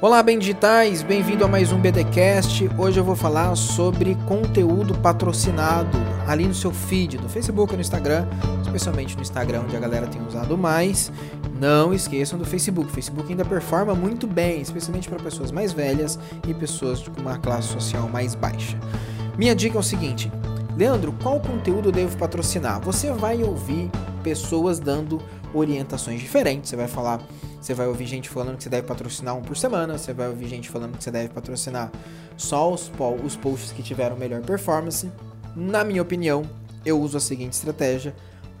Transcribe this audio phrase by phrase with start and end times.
[0.00, 2.70] Olá, bem digitais, bem-vindo a mais um BDcast.
[2.78, 7.80] Hoje eu vou falar sobre conteúdo patrocinado ali no seu feed, no Facebook e no
[7.80, 8.24] Instagram,
[8.62, 11.10] especialmente no Instagram, onde a galera tem usado mais.
[11.60, 12.88] Não esqueçam do Facebook.
[12.88, 17.36] O Facebook ainda performa muito bem, especialmente para pessoas mais velhas e pessoas com uma
[17.36, 18.78] classe social mais baixa.
[19.36, 20.30] Minha dica é o seguinte:
[20.76, 22.80] Leandro, qual conteúdo eu devo patrocinar?
[22.82, 23.90] Você vai ouvir
[24.22, 25.20] pessoas dando
[25.54, 26.70] orientações diferentes.
[26.70, 27.20] Você vai falar,
[27.60, 30.48] você vai ouvir gente falando que você deve patrocinar um por semana, você vai ouvir
[30.48, 31.90] gente falando que você deve patrocinar
[32.36, 32.90] só os,
[33.24, 35.10] os posts que tiveram melhor performance.
[35.54, 36.42] Na minha opinião,
[36.84, 38.14] eu uso a seguinte estratégia: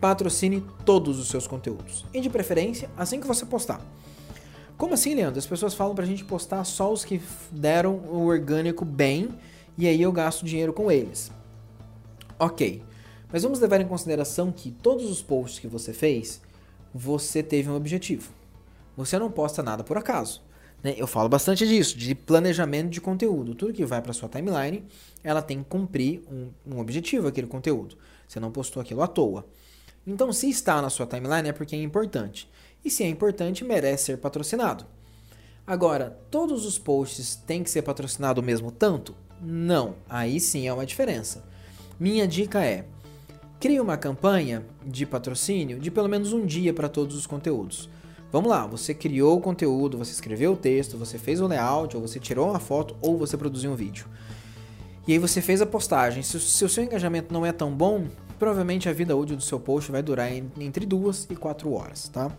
[0.00, 2.04] patrocine todos os seus conteúdos.
[2.12, 3.80] E de preferência, assim que você postar.
[4.76, 5.38] Como assim, Leandro?
[5.38, 7.20] As pessoas falam pra gente postar só os que
[7.50, 9.28] deram o orgânico bem
[9.78, 11.30] e aí eu gasto dinheiro com eles.
[12.38, 12.82] Ok,
[13.32, 16.40] mas vamos levar em consideração que todos os posts que você fez,
[16.94, 18.32] você teve um objetivo.
[18.96, 20.40] Você não posta nada por acaso.
[20.80, 20.94] Né?
[20.96, 23.54] Eu falo bastante disso, de planejamento de conteúdo.
[23.54, 24.84] Tudo que vai para sua timeline,
[25.24, 27.96] ela tem que cumprir um, um objetivo, aquele conteúdo.
[28.28, 29.44] Você não postou aquilo à toa.
[30.06, 32.48] Então, se está na sua timeline, é porque é importante.
[32.84, 34.86] E se é importante, merece ser patrocinado.
[35.66, 39.16] Agora, todos os posts têm que ser patrocinados mesmo tanto?
[39.40, 39.96] Não.
[40.08, 41.42] Aí sim é uma diferença.
[41.98, 42.86] Minha dica é:
[43.58, 47.88] crie uma campanha de patrocínio de pelo menos um dia para todos os conteúdos.
[48.30, 52.02] Vamos lá, você criou o conteúdo, você escreveu o texto, você fez o layout, ou
[52.02, 54.06] você tirou uma foto, ou você produziu um vídeo.
[55.06, 56.22] E aí você fez a postagem.
[56.22, 59.60] Se, se o seu engajamento não é tão bom, provavelmente a vida útil do seu
[59.60, 62.30] post vai durar entre duas e quatro horas, tá?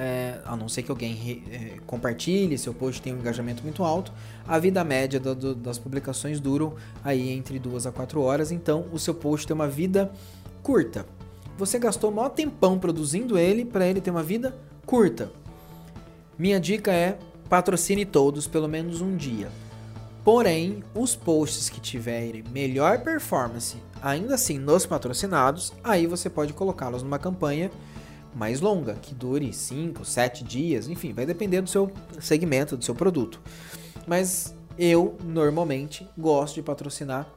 [0.00, 3.84] É, a não ser que alguém re, é, compartilhe, seu post tenha um engajamento muito
[3.84, 4.10] alto,
[4.48, 8.86] a vida média do, do, das publicações duram aí entre 2 a 4 horas, então
[8.92, 10.10] o seu post tem uma vida
[10.62, 11.04] curta.
[11.58, 15.30] Você gastou maior tempão produzindo ele para ele ter uma vida curta.
[16.38, 17.18] Minha dica é
[17.50, 19.50] patrocine todos pelo menos um dia.
[20.24, 27.02] Porém, os posts que tiverem melhor performance, ainda assim nos patrocinados, aí você pode colocá-los
[27.02, 27.70] numa campanha
[28.34, 32.94] mais longa, que dure 5, 7 dias, enfim, vai depender do seu segmento, do seu
[32.94, 33.40] produto.
[34.06, 37.28] Mas eu normalmente gosto de patrocinar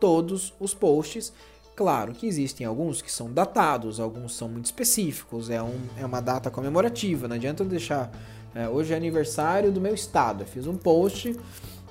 [0.00, 1.32] todos os posts.
[1.76, 6.20] Claro que existem alguns que são datados, alguns são muito específicos, é, um, é uma
[6.20, 8.10] data comemorativa, não adianta eu deixar.
[8.54, 11.36] É, hoje é aniversário do meu estado, eu fiz um post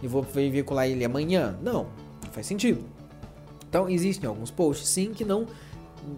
[0.02, 1.58] e vou veicular ele amanhã.
[1.62, 1.88] Não,
[2.24, 2.84] não faz sentido.
[3.70, 5.46] Então existem alguns posts sim que não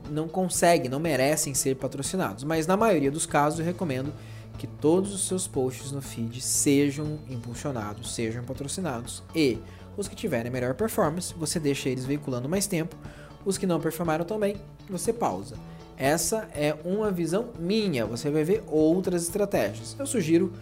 [0.09, 2.44] não conseguem, não merecem ser patrocinados.
[2.44, 4.13] Mas na maioria dos casos eu recomendo
[4.57, 9.23] que todos os seus posts no feed sejam impulsionados, sejam patrocinados.
[9.33, 9.57] E
[9.95, 12.95] os que tiverem melhor performance, você deixa eles veiculando mais tempo.
[13.45, 14.57] Os que não performaram também,
[14.89, 15.55] você pausa.
[15.97, 18.06] Essa é uma visão minha.
[18.06, 19.95] Você vai ver outras estratégias.
[20.00, 20.53] Eu sugiro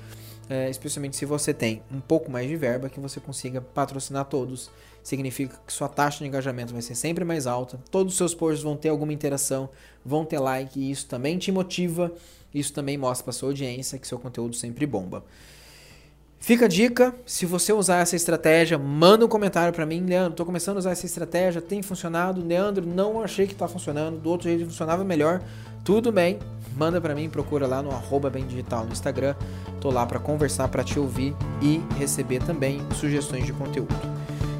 [0.49, 4.69] é, especialmente se você tem um pouco mais de verba, que você consiga patrocinar todos.
[5.03, 8.63] Significa que sua taxa de engajamento vai ser sempre mais alta, todos os seus posts
[8.63, 9.69] vão ter alguma interação,
[10.03, 12.11] vão ter like, e isso também te motiva,
[12.53, 15.23] isso também mostra para sua audiência que seu conteúdo sempre bomba.
[16.39, 20.45] Fica a dica, se você usar essa estratégia, manda um comentário para mim, Leandro, estou
[20.45, 24.47] começando a usar essa estratégia, tem funcionado, Leandro, não achei que está funcionando, do outro
[24.47, 25.41] jeito funcionava melhor,
[25.83, 26.39] tudo bem,
[26.77, 29.35] manda para mim, procura lá no arroba bem digital no Instagram.
[29.81, 33.95] Tô lá para conversar, para te ouvir e receber também sugestões de conteúdo.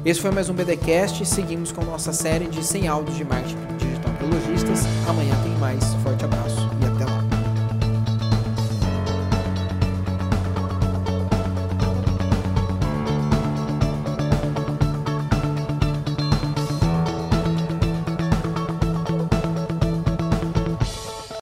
[0.04, 1.24] Esse foi mais um BDcast.
[1.26, 4.84] Seguimos com nossa série de 100 áudios de marketing digital para lojistas.
[5.06, 5.84] Amanhã tem mais.
[6.02, 6.47] Forte abraço.